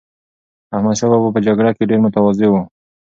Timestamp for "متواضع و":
2.05-2.55